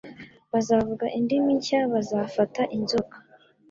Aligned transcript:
bazavuga 0.51 1.05
indimi 1.17 1.51
nshya, 1.59 1.79
bazafata 1.93 2.61
inzoka, 2.75 3.15